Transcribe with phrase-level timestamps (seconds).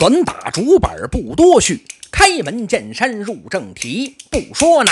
[0.00, 4.16] 短打竹板不多叙，开门见山入正题。
[4.30, 4.90] 不说那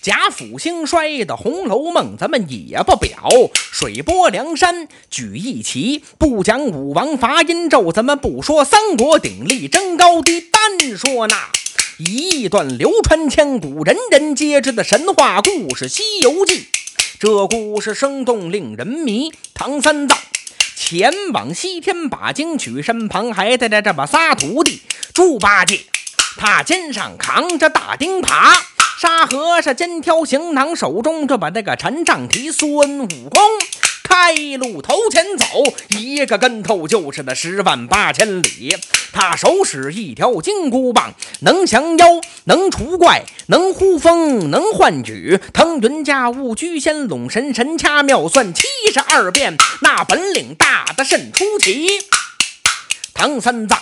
[0.00, 11.48] 贾府兴衰的《红楼梦》，咱们也不表水泊梁山举义旗，不讲武王伐殷纣，咱们不说三国鼎立争高低，单说那
[11.98, 16.54] 一段流传千古、人人皆知的神话故事《西游记》。
[17.20, 20.18] 这故事生动令人迷，唐三藏。
[20.92, 24.82] 前往西天把经取，身旁还带着这么仨徒弟。
[25.14, 25.86] 猪八戒，
[26.36, 28.28] 他肩上扛着大钉耙；
[29.00, 32.50] 沙和尚肩挑行囊，手中就把那个禅杖提。
[32.52, 33.42] 孙悟空。
[34.12, 35.46] 开路头前走，
[35.98, 38.76] 一个跟头就是那十万八千里。
[39.10, 51.86] 他手使一条金箍棒，能降妖，能除怪，能呼风，能唤雨，腾云驾雾，居仙拢神，神掐妙算七十二变，那本领大的甚出奇。
[53.14, 53.80] 唐三藏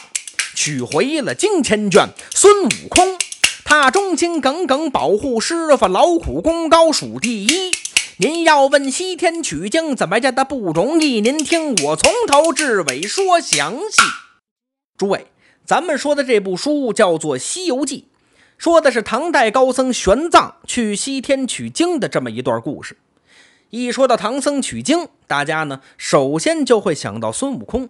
[0.55, 3.19] 取回了经千卷，孙悟空
[3.65, 7.73] 他忠心耿耿保护师傅，劳苦功高数第一。
[8.21, 11.23] 您要问西天取经怎么样的不容易？
[11.23, 14.03] 您听我从头至尾说详细。
[14.99, 15.29] 诸位，
[15.65, 18.09] 咱们说的这部书叫做《西游记》，
[18.59, 22.99] 说的是唐代高僧玄奘去西天取经的这么一段故事。
[23.71, 27.89] 一说到唐僧取经，大家呢首先就会想到孙悟空。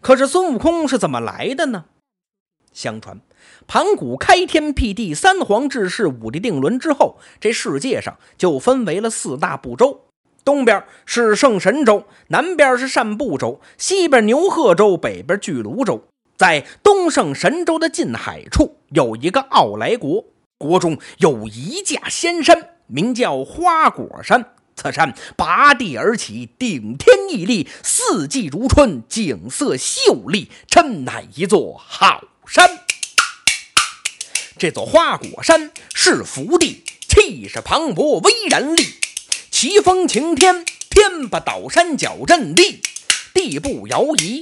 [0.00, 1.86] 可是孙悟空是怎么来的呢？
[2.72, 3.18] 相传。
[3.66, 10.02] 盘古开天辟地，三皇治世，五帝定伦之后，这世界上就分为了四大部洲：
[10.44, 16.04] 东边是圣神州，南边是善部洲，西边牛贺州，北边巨鹿州。
[16.36, 20.24] 在东胜神州的近海处，有一个傲来国，
[20.58, 24.54] 国中有一架仙山，名叫花果山。
[24.74, 32.66] 此山拔地而起，顶天屹立，四季如春，景色秀丽，真乃一座好山。
[34.62, 38.86] 这座花果山是福地，气势磅礴，巍然立，
[39.50, 42.80] 奇峰擎天，天不倒山脚阵地，
[43.34, 44.40] 地不摇移。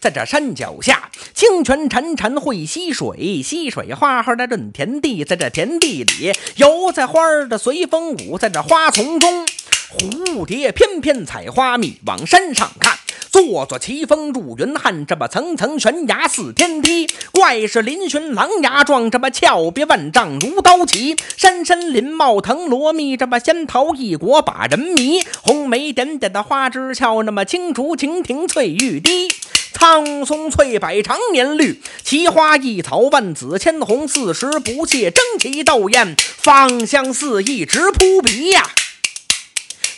[0.00, 5.22] 在这山脚下，清泉潺潺汇溪水，溪水哗哗的润田地。
[5.22, 9.46] 在这田地里，油菜花的随风舞，在这花丛中，
[9.92, 11.98] 蝴蝶翩翩采花蜜。
[12.06, 12.98] 往山上看。
[13.32, 25.22] 座座奇峰入云汉，这么层层悬崖似天梯，怪石嶙峋狼牙状，这么峭壁万丈如刀旗，山山林茂藤萝密，这么仙桃异果把人迷。
[25.42, 29.28] 红梅点点的花枝俏，那么青竹蜻蜓翠玉滴，
[29.72, 38.68] 苍松翠柏常年绿，奇花异草万紫千红，四时不谢争奇斗艳，芳香四溢直扑鼻呀。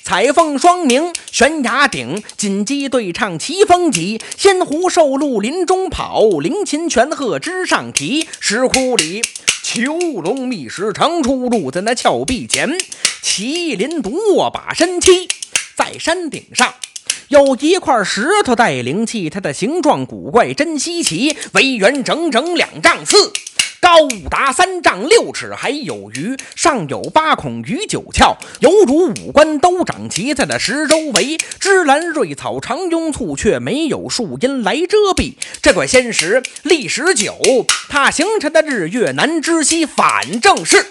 [0.05, 8.27] 彩凤双鸣，悬崖顶，锦鸡对唱奇峰急，仙狐受禄林中跑，灵禽全鹤枝上啼。
[8.41, 9.23] 石窟里
[9.63, 12.77] 囚龙觅食常出入，在那峭壁前，
[13.23, 15.29] 麒麟独卧把身栖。
[15.77, 16.75] 在山顶上
[17.29, 23.33] 有一块石头带灵气，它的形状古怪真稀奇，围圆整整两丈四。
[23.83, 30.33] 高达三丈六尺还有余，上有八孔与九窍，犹如五官都长齐。
[30.33, 35.35] 在那石周围，芝兰瑞草常拥簇，却没有树荫来遮蔽。
[35.61, 37.37] 这块仙石历史久，
[37.89, 40.87] 它形成的日月难知西，反正是。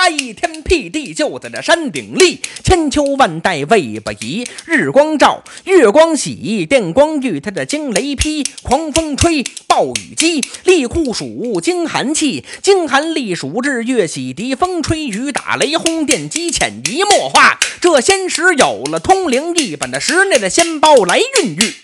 [0.00, 4.46] 开天辟地就在这山顶立，千秋万代未不移。
[4.64, 21.74] 日光照，月光洗，电光遇，他这惊雷劈，狂风吹，暴雨击，立酷暑，惊寒气，惊寒立暑，日月洗涤，风吹雨打，雷轰电击，潜移默化，这仙石有了通灵一般的石内的仙包来孕育。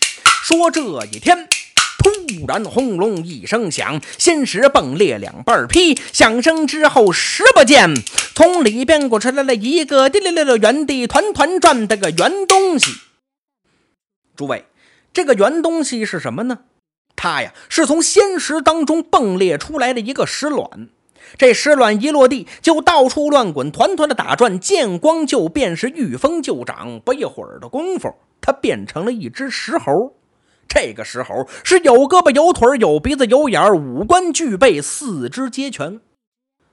[0.45, 1.49] 说这一天。
[1.99, 2.11] 突
[2.47, 5.99] 然，轰隆一声响，仙石迸裂两半劈。
[6.13, 7.95] 响声之后，十不见，
[8.35, 12.91] 从里边滚出来了一个滴溜溜的圆地，团团转的个圆东西。
[14.37, 14.67] 诸位，
[15.13, 16.61] 这个圆东西是什么呢？
[17.17, 20.89] 它呀，是从仙石当中迸裂出来的一个石卵。
[21.39, 27.01] 这石卵一落地，就到处乱滚，团团的打转，见光就变，是遇风就长。
[27.01, 30.15] 不一会儿的功夫，它变成了一只石猴。
[30.69, 36.01] 这个石猴是有胳膊有腿有鼻子有眼五官具备，四肢皆全。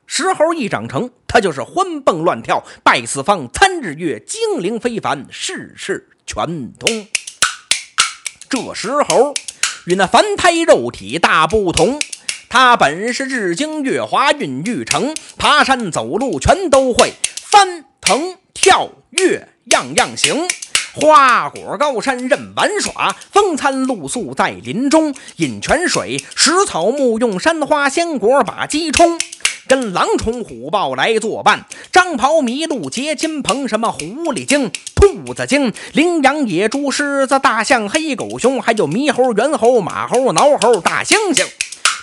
[0.08, 7.08] 石猴一长成，他就是欢蹦乱跳，拜四方，参日月，精灵非凡，事事全通。
[8.50, 9.34] 这石猴
[9.86, 11.98] 与那凡胎肉体大不同，
[12.50, 20.46] 他本是日精月华孕育成，爬山走路全都会，翻腾跳跃样样行。
[20.94, 29.18] 花果高山任玩耍，风餐露宿在林中，饮泉水，食草木，用山花鲜果把鸡充。
[29.68, 41.48] 跟狼虫虎豹来作伴，张袍麋鹿结金鹏，什么狐狸精、兔子精、羚羊、野猪、狮子、大象、黑狗、熊，还有猕猴、猿猴、马猴、挠猴、大猩猩，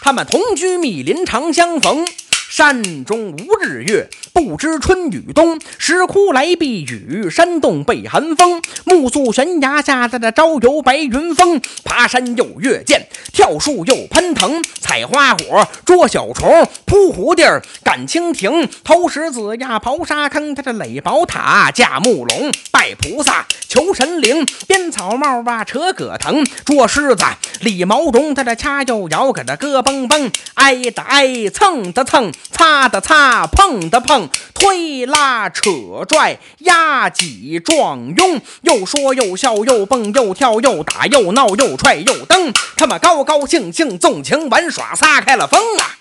[0.01, 2.07] 他们同居密林，常相逢。
[2.51, 5.61] 山中无日月，不知春与冬。
[5.77, 8.63] 石窟来避雨，山洞被寒风。
[8.87, 11.61] 目宿悬崖下，在这朝游白云峰。
[11.85, 13.03] 爬山又越涧，
[13.35, 14.63] 跳树又攀藤。
[14.81, 20.55] 采花果，捉小虫，扑蝴蝶，赶蜻蜓，偷石子呀，刨沙坑。
[20.55, 24.47] 他这垒宝塔，架木龙，拜菩萨，求神灵。
[24.67, 27.27] 编草帽吧，扯葛藤，捉狮子，
[27.61, 28.35] 理毛绒。
[28.35, 32.33] 他这掐又摇，搁这咯嘣嘣，挨的挨，蹭的蹭。
[32.51, 35.71] 擦的擦，碰的碰，推拉扯
[36.09, 45.97] 拽，压挤撞拥，又说又笑，又蹦又跳，又打又闹，又踹又蹬，他们高高兴兴纵情玩耍，撒开了疯啊！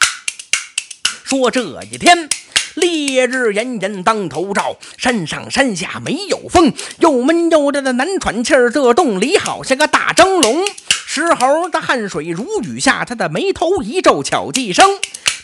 [1.24, 1.62] 说这
[1.92, 2.30] 一天
[2.76, 10.66] 烈日炎炎当头照，山上山下没有风，又闷又热的难喘气儿，这洞里好像个大蒸笼。
[11.06, 14.86] 石猴的汗水如雨下，他的眉头一皱，巧计生。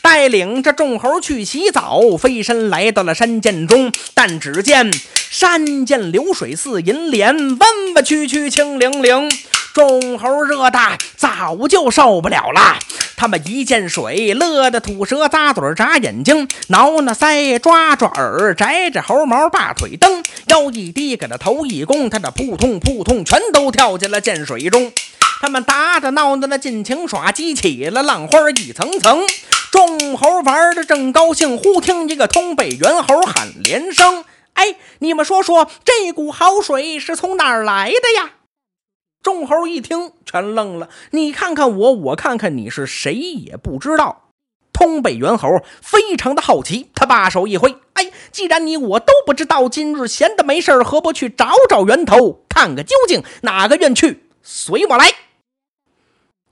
[0.04, 3.90] 带领着众猴去洗澡，飞身来到了山涧中。
[4.14, 4.92] 但只见
[5.30, 9.32] 山涧流水似银莲，弯弯曲曲清灵灵。
[9.74, 10.78] 众猴热的
[11.16, 12.78] 早就受不了了，
[13.16, 24.92] 他们一见水，乐得吐舌、咂嘴、眨眼睛、挠那腮、抓抓耳、摘着猴毛、把腿蹬，腰一低，给他头一弓，他这扑通扑通，全都跳进了涧水中。
[25.40, 29.22] 他们打打闹闹的尽情耍，激起了浪花一层层。
[29.74, 34.24] 众猴玩的正高兴，忽听一个通背猿猴喊连声
[34.54, 38.34] ：“哎，你们说说，这股好水是从哪儿来的呀？”
[39.24, 40.90] 众猴一听，全愣了。
[41.10, 44.30] 你看看我，我看看你，是谁也不知道。
[44.72, 45.50] 通背猿猴
[45.82, 53.24] 非常的好奇，他把手一挥：“哎，既然你我都不知道，今日闲的没事儿何不去找找源头，看个究竟？
[53.42, 54.30] 哪个愿去？
[54.44, 55.12] 随我来。”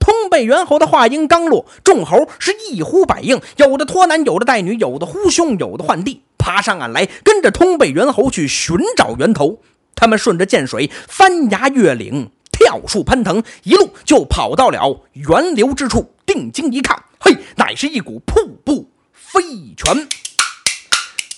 [0.02, 9.60] 通背猿猴的话音刚落，众猴是一呼百应，有的托男，有的带女，有的呼兄，有的唤弟，爬上岸来，跟着通背猿猴去寻找源头。
[9.94, 16.12] 他们顺着涧水翻崖越岭，跳树攀藤，一路就跑到了源流之处。
[16.26, 19.40] 定睛一看，嘿，乃是一股瀑布飞
[19.76, 20.08] 泉。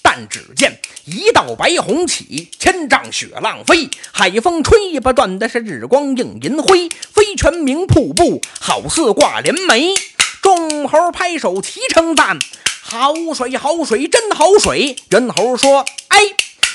[0.03, 9.93] 但只见一道白虹起，千丈雪浪飞，海风吹不断的是日光映银辉，飞泉鸣瀑布，好似挂帘眉。
[10.41, 12.39] 众猴拍手齐称赞
[12.81, 16.21] ：“好水好水真好水！”猿猴说：“哎，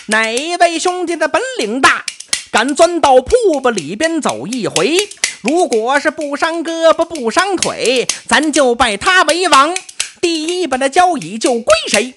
[0.07, 2.05] 哪位兄弟的本领大，
[2.51, 5.09] 敢钻到瀑布里边走一回？
[5.41, 9.75] 如果是不伤胳膊不伤腿，咱就拜他为王。
[10.21, 12.13] 第一把的交椅就归谁？”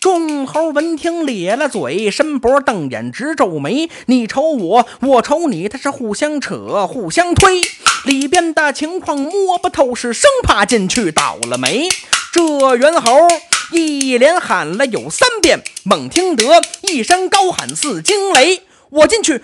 [0.00, 3.88] 众猴闻听咧了嘴，伸脖瞪眼直皱眉。
[4.06, 7.60] 你瞅我，我瞅你，他是互相扯，互相推，
[8.04, 11.88] 里边的情况摸不透，是生怕进去倒了霉。
[12.32, 13.28] 这猿猴
[13.72, 16.44] 一连喊了有三遍，猛听得
[16.82, 19.40] 一声高喊似惊雷：“我进去，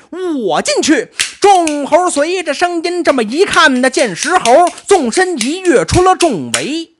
[0.46, 1.08] 我进去！”
[1.40, 6.91] 众猴随着声音这么一看，那见石猴纵身一跃出了重围。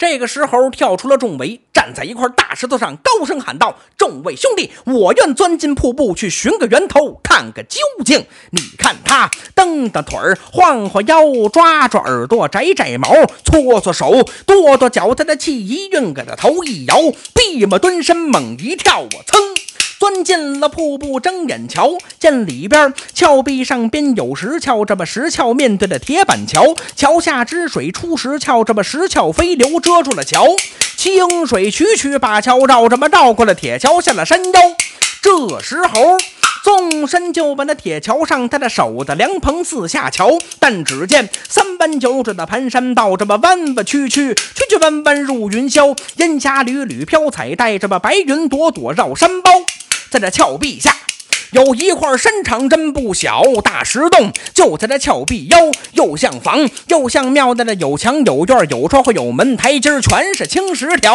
[0.00, 8.24] 这个石猴跳出了众围，站在一块大石头上，高声喊道：“众位兄弟，我愿钻进瀑布去寻个源头，看个究竟。
[8.52, 13.10] 你看他蹬蹬腿儿，晃晃腰，抓抓耳朵，摘摘毛，
[13.44, 16.96] 搓搓手，跺跺脚，他的气一运，给他头一摇，
[17.34, 19.38] 闭目蹲身，猛一跳，我噌！”
[20.00, 30.46] 钻进了瀑布，睁眼瞧见里边峭壁上边有石峭，这么石峭面对着铁板桥，桥下之水出石峭，这么石峭飞流遮住了桥，
[30.96, 34.60] 清水曲曲把桥绕，这么绕过了铁桥下了山腰。
[35.20, 36.16] 这时候
[36.64, 49.50] 纵身就把那铁桥上他的手的凉棚四下瞧，但只见三弯九指的盘山道，这么弯弯曲曲，曲曲弯弯入云霄，烟霞缕缕飘彩带，这么白云朵朵绕山包。
[50.10, 50.92] 在这峭壁下，
[51.52, 61.14] 有一块山场真不小，大石洞就在这峭壁腰，又像房又像庙的，这有墙有院有窗户有门，台阶全是青石条。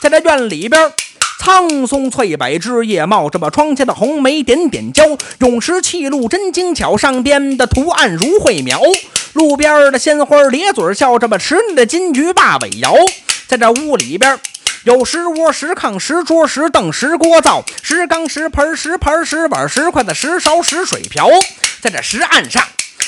[0.00, 0.90] 在这院里边，
[1.38, 8.80] 苍松翠柏枝叶茂，这么窗前的红梅点点娇，泳池砌路真精巧，上边的图案如绘描。
[9.34, 12.92] 路边的鲜花咧嘴笑，这么池里的金菊把尾摇。
[13.46, 14.36] 在这屋里边。
[14.84, 21.28] 有石窝、石炕、石桌、石凳、石锅灶、石缸、石盆、石盆、石碗、石筷子、石勺、石水瓢，
[21.80, 22.66] 在这石案上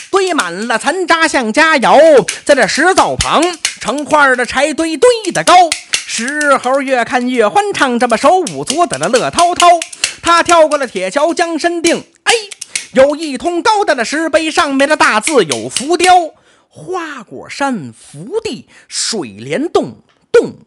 [0.08, 3.42] 堆满了残渣像佳肴，在这石灶旁
[3.80, 5.68] 成块的柴堆堆得高。
[6.06, 9.66] 石猴越看越欢畅，这么手舞足蹈的乐滔滔。
[10.22, 12.32] 他跳过了铁桥将身定，哎，
[12.92, 16.30] 有一通高大的石碑，上面的大字有浮雕：
[16.68, 20.58] 花果山福地，水帘洞洞。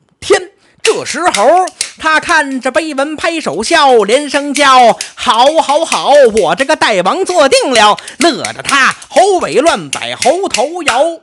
[0.88, 1.66] 这时候，
[1.98, 6.12] 他看着碑文，拍手笑，连声叫：“好，好，好！
[6.42, 11.20] 我这个大王坐定了！”乐得他猴尾乱摆，猴头摇。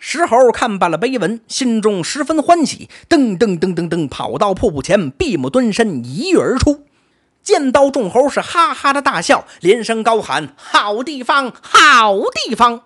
[0.00, 6.84] 石猴看罢了碑文，心中十分欢喜，噔噔噔噔噔跑到瀑布前，闭目蹲身，一跃而出。
[7.44, 12.82] 见到众猴是哈哈的大笑，连声高喊：“好地方，好地方！”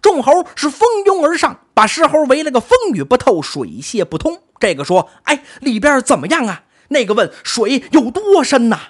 [0.00, 4.38] 众猴是蜂拥而上，把石猴围了个风雨不透，水泄不通。
[4.64, 8.80] 这个说：“哎，里边怎么样啊？”那个问：“水有多深呐？”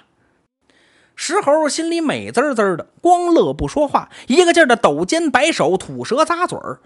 [1.17, 6.79] 石猴心里美滋滋的，光乐不说话，一个劲儿的抖肩摆手，吐舌咂嘴儿。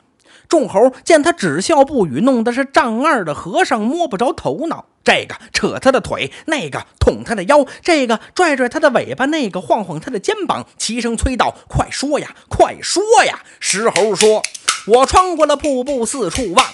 [0.47, 4.87] 众猴见他只笑不语，弄得是丈二的和尚摸不着头脑。
[5.03, 14.41] 这个扯他的腿，那个捅他的腰，这个拽拽他的尾巴，那个晃晃他的肩膀，齐声催道：“快说呀，快说呀！”石猴说
[14.87, 16.65] ：“我穿过了瀑布，四处望，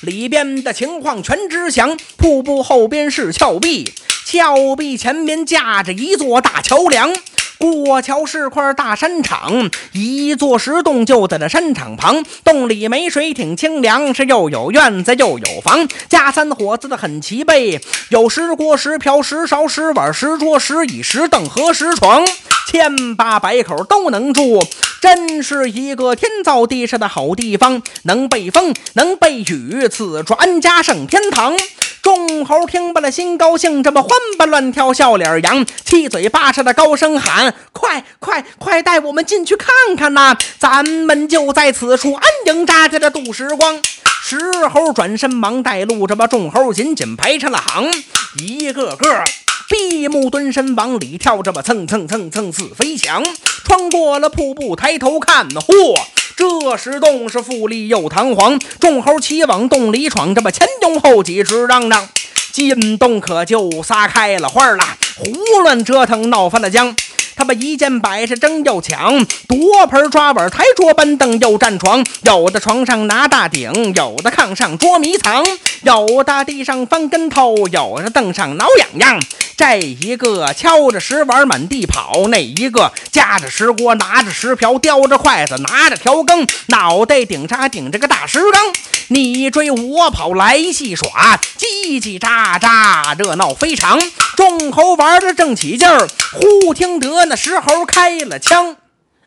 [0.00, 1.96] 里边的情况全知详。
[2.16, 3.92] 瀑布后边是峭壁，
[4.24, 7.12] 峭壁前面架着一座大桥梁。”
[7.60, 12.24] 过桥是块大山场，一座石洞就在那山场旁。
[12.42, 22.24] 洞里没水，挺清凉，是又有院子又有房，家三伙子的很齐备，有石锅、石瓢、石勺、石碗、石桌、石椅、石凳和石床，
[22.66, 24.58] 千八百口都能住，
[25.02, 31.54] 真是一个天造地设的好地方，能背风，能背雨，此处安家胜天堂。
[32.02, 40.36] 众猴听罢了，心高兴，这么欢蹦乱跳，笑脸扬，七嘴八舌的高声喊：“快快快，带我们进去看看呐！
[40.58, 43.80] 咱们就在此处安营扎寨的度时光。”
[44.22, 44.38] 石
[44.68, 47.90] 猴转身忙带路，这么众猴紧紧排成了行，
[48.38, 49.24] 一个个
[49.70, 53.22] 闭目蹲身往里跳，这么蹭蹭蹭蹭似飞翔，
[53.64, 55.96] 穿过了瀑布，抬头看，嚯！
[56.36, 62.08] 这石洞是富丽又堂皇，众猴齐往洞里闯，这么前拥后挤直嚷嚷，
[62.50, 64.84] 进洞可就撒开了花了，
[65.16, 66.96] 胡乱折腾闹翻了江。
[67.36, 75.44] 他们一见摆设争又抢，夺盆抓碗抬桌搬凳又占床，有的床上拿大鼎，有的炕上捉迷藏，
[75.82, 79.20] 有的地上翻跟头，有的凳上挠痒痒。
[79.56, 88.72] 这一个敲着石碗满地跑，那一个夹着石锅拿着石瓢，叼着筷子拿着调羹，脑袋顶上顶着个大石缸，
[89.08, 94.00] 你追我跑来戏耍，叽叽喳喳热闹非常。
[94.36, 98.76] 众猴玩的正起劲儿，忽听得那石猴开了枪。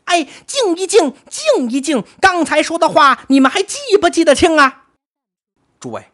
[0.06, 4.84] 哎，静一静，静一静，刚才说的话你们还记不记得清啊？
[5.80, 6.10] 诸位，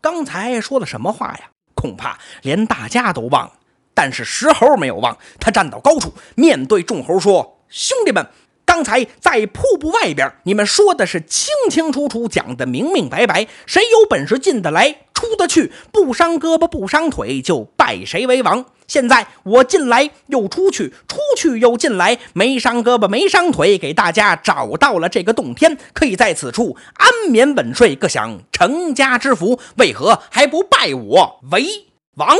[0.00, 1.50] 刚才说了什么话呀？
[1.74, 3.52] 恐怕连大家都忘了。
[3.92, 8.26] 但是石猴没有忘，他站到高处，面对众猴说：“兄弟们。”
[8.74, 18.66] 刚才在瀑布外边，你们说的是清清楚楚，讲的明明白白，谁有本事进得来，出得去，不伤胳膊不伤腿，就拜谁为王。
[18.88, 29.60] 现在我进来又出去，出去又进来，没伤胳膊没伤腿，给大家找到了这个洞天，可以在此处安眠稳睡，各享成家之福。
[29.76, 32.36] 为何还不拜我为王？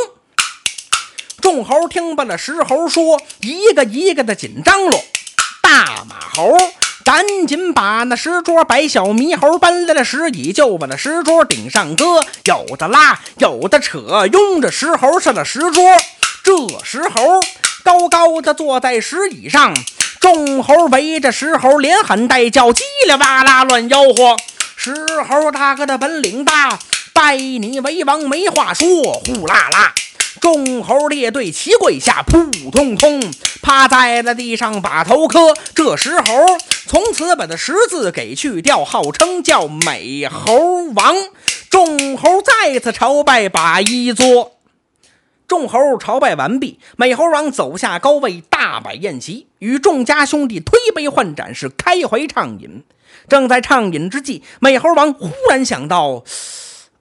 [1.41, 4.99] 众猴听罢了，石猴说，一个一个的紧张了。
[5.65, 6.55] 大马猴
[7.05, 15.83] 赶紧把那石桌摆，小猕猴搬来了石椅，就把那石桌顶上搁，有的拉，有的扯，拥着石猴上了石桌。
[16.43, 16.53] 这
[16.85, 17.41] 石猴
[17.83, 19.75] 高高的坐在石椅上，
[20.21, 24.37] 众猴围着石猴连喊带叫，叽里哇啦乱吆喝。
[24.77, 24.95] 石
[25.27, 26.79] 猴大哥的本领大，
[27.15, 29.95] 拜你为王没话说，呼啦啦。
[30.45, 33.19] 众猴列队齐跪下，扑通通
[33.63, 35.55] 趴在了地上，把头磕。
[35.75, 36.25] 这石猴
[36.87, 41.17] 从此把那十字给去掉，号称叫美猴王。
[41.71, 44.59] 众猴再次朝拜，把衣作。
[45.49, 52.85] 众猴朝拜完毕，美猴王走下高位，大摆宴席，与众家兄弟推杯换盏，是开怀畅饮。
[53.31, 56.23] 正在畅饮之际，美猴王忽然想到：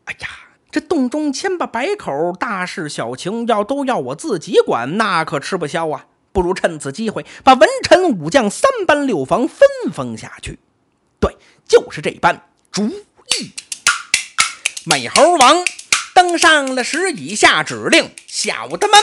[0.06, 0.30] 哎呀！
[0.74, 6.08] 这洞中千八百口，大事小情要都要我自己管，那可吃不消啊！
[6.32, 10.58] 不如趁此机会，把文臣武将三班六房分封下去。
[11.20, 11.38] 对，
[11.68, 13.52] 就是这般主意。
[14.84, 15.64] 美猴王
[16.16, 19.00] 登上了石椅下指令，小的们。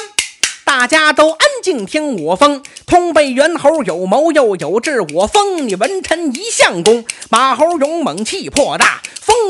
[0.64, 7.04] 大家都安静听我封，通背猿猴有谋又有智，我封你文臣一相公。
[7.28, 9.00] 马猴勇猛气魄大，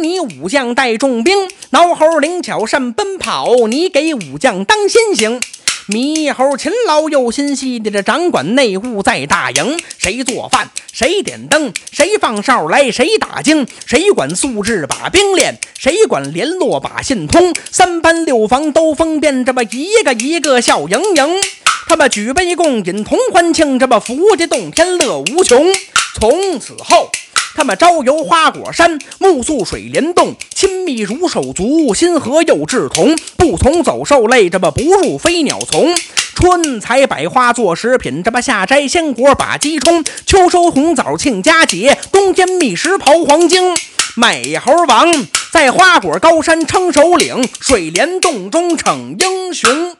[0.03, 1.49] 你武将带重兵。
[1.71, 5.41] 挠猴灵巧善奔跑，你给武将当先行。
[5.89, 21.41] 猕猴勤劳又心细的这掌管内务在大营，谁做饭谁点灯，谁放哨来谁打更，谁管素质把兵练，谁管联络把信通，三班六房都封便，这么一个一个笑盈盈。
[21.89, 25.73] 他们举杯共饮同欢庆，这么福家洞天乐无穷。
[26.21, 27.11] 从此后。
[27.55, 33.17] 他们朝游花果山，暮宿水帘洞，亲密如手足，心和又志同。
[33.37, 35.95] 不从走兽类，这么不入飞鸟丛。
[36.35, 40.03] 春采百花做食品，这么夏摘鲜果把鸡充。
[40.25, 43.75] 秋收红枣庆佳节，冬天觅食刨黄金。
[44.17, 45.13] 美猴王
[45.53, 50.00] 在花果高山称首领，水帘洞中逞英雄。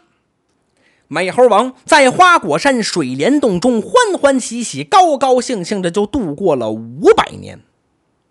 [1.13, 7.63] 美猴王在花果山水帘洞中欢欢喜喜、高高兴兴的就度过了五百年。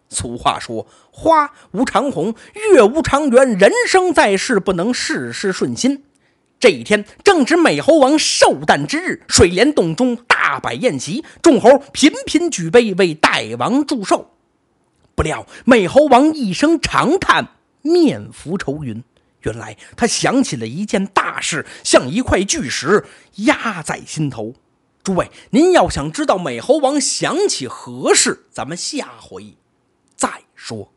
[0.08, 2.36] 俗话说：“花无常红，
[2.72, 6.06] 月无常圆，人生在世不能事事顺心。”
[6.58, 14.32] 这一天正值美猴王寿诞之日，水帘洞中大摆宴席，众猴频频举杯为大王祝寿。
[15.16, 17.50] 不料美猴王一声长叹，
[17.82, 19.04] 面浮愁云。
[19.42, 23.06] 原来他想起了一件大事，像一块巨石
[23.36, 24.54] 压在心头。
[25.02, 29.56] 诸位，您要想知道美猴王想起何事，咱们下回
[30.16, 30.92] 再说。